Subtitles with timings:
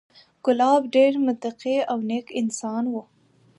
[0.45, 2.95] کلاب ډېر متقي او نېک انسان و،